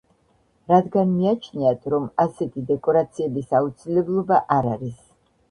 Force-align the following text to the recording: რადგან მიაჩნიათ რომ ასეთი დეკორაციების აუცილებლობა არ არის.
რადგან 0.71 1.11
მიაჩნიათ 1.17 1.85
რომ 1.95 2.07
ასეთი 2.25 2.65
დეკორაციების 2.73 3.55
აუცილებლობა 3.61 4.43
არ 4.59 4.73
არის. 4.75 4.99